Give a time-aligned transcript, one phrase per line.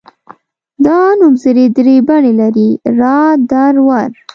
[0.85, 2.69] دا نومځري درې بڼې لري
[2.99, 3.19] را
[3.51, 4.11] در ور.